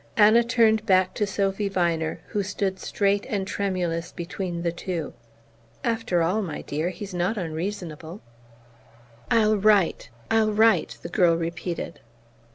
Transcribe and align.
Anna 0.17 0.43
turned 0.43 0.87
back 0.87 1.13
to 1.13 1.27
Sophy 1.27 1.69
Viner, 1.69 2.21
who 2.29 2.41
stood 2.41 2.79
straight 2.79 3.23
and 3.29 3.45
tremulous 3.45 4.11
between 4.11 4.63
the 4.63 4.71
two. 4.71 5.13
"After 5.83 6.23
all, 6.23 6.41
my 6.41 6.63
dear, 6.63 6.89
he's 6.89 7.13
not 7.13 7.37
unreasonable!" 7.37 8.19
"I'll 9.29 9.57
write 9.57 10.09
I'll 10.31 10.51
write," 10.53 10.97
the 11.03 11.09
girl 11.09 11.37
repeated. 11.37 11.99